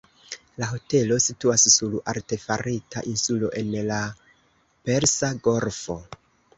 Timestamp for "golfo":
5.49-6.03